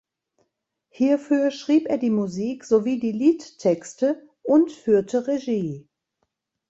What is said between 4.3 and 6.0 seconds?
und führte Regie.